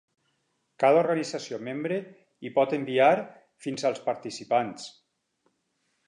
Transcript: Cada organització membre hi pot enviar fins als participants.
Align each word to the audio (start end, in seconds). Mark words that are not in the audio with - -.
Cada 0.83 1.01
organització 1.01 1.59
membre 1.67 1.99
hi 2.41 2.51
pot 2.55 2.73
enviar 2.77 3.13
fins 3.65 3.85
als 3.91 4.01
participants. 4.09 4.89